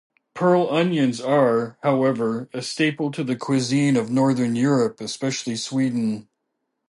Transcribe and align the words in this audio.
'Pearl' 0.33 0.67
onions 0.71 1.21
are, 1.21 1.77
however, 1.83 2.49
a 2.55 2.63
staple 2.63 3.11
to 3.11 3.23
the 3.23 3.35
cuisine 3.35 3.95
of 3.95 4.09
Northern 4.09 4.55
Europe, 4.55 4.99
especially 4.99 5.55
Sweden. 5.55 6.27